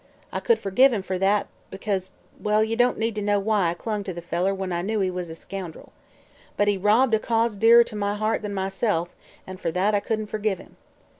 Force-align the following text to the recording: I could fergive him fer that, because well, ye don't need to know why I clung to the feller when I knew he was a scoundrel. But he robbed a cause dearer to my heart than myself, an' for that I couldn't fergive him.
I 0.31 0.39
could 0.39 0.57
fergive 0.57 0.89
him 0.91 1.03
fer 1.03 1.19
that, 1.19 1.45
because 1.69 2.09
well, 2.39 2.63
ye 2.63 2.75
don't 2.75 2.97
need 2.97 3.13
to 3.13 3.21
know 3.21 3.39
why 3.39 3.69
I 3.69 3.75
clung 3.75 4.03
to 4.05 4.13
the 4.15 4.19
feller 4.23 4.51
when 4.51 4.71
I 4.71 4.81
knew 4.81 4.99
he 4.99 5.11
was 5.11 5.29
a 5.29 5.35
scoundrel. 5.35 5.91
But 6.57 6.67
he 6.67 6.75
robbed 6.75 7.13
a 7.13 7.19
cause 7.19 7.55
dearer 7.55 7.83
to 7.83 7.95
my 7.95 8.15
heart 8.15 8.41
than 8.41 8.55
myself, 8.55 9.09
an' 9.45 9.57
for 9.57 9.71
that 9.73 9.93
I 9.93 9.99
couldn't 9.99 10.31
fergive 10.31 10.57
him. 10.57 10.77